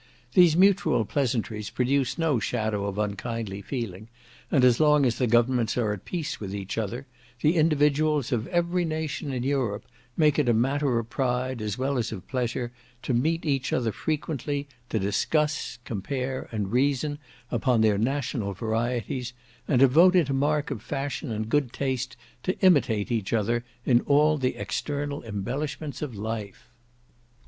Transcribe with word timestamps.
These 0.33 0.57
mutual 0.57 1.05
pleasantries 1.05 1.69
produce 1.69 2.17
no 2.17 2.39
shadow 2.39 2.87
of 2.87 2.97
unkindly 2.97 3.61
feeling; 3.61 4.07
and 4.49 4.65
as 4.65 4.79
long 4.79 5.05
as 5.05 5.19
the 5.19 5.27
governments 5.27 5.77
are 5.77 5.93
at 5.93 6.05
peace 6.05 6.39
with 6.39 6.55
each 6.55 6.75
other, 6.79 7.05
the 7.41 7.55
individuals 7.55 8.31
of 8.31 8.47
every 8.47 8.83
nation 8.83 9.31
in 9.31 9.43
Europe 9.43 9.85
make 10.17 10.39
it 10.39 10.49
a 10.49 10.55
matter 10.55 10.97
of 10.97 11.11
pride, 11.11 11.61
as 11.61 11.77
well 11.77 11.99
as 11.99 12.11
of 12.11 12.27
pleasure, 12.27 12.71
to 13.03 13.13
meet 13.13 13.45
each 13.45 13.71
other 13.71 13.91
frequently, 13.91 14.67
to 14.89 14.97
discuss, 14.97 15.77
compare, 15.85 16.49
and 16.51 16.71
reason 16.71 17.19
upon 17.51 17.81
their 17.81 17.99
national 17.99 18.53
varieties, 18.53 19.33
and 19.67 19.81
to 19.81 19.87
vote 19.87 20.15
it 20.15 20.29
a 20.31 20.33
mark 20.33 20.71
of 20.71 20.81
fashion 20.81 21.29
and 21.31 21.47
good 21.47 21.71
taste 21.71 22.17
to 22.41 22.57
imitate 22.61 23.11
each 23.11 23.33
other 23.33 23.63
in 23.85 24.01
all 24.07 24.39
the 24.39 24.55
external 24.55 25.23
embellishments 25.23 26.01
of 26.01 26.15
life. 26.15 26.69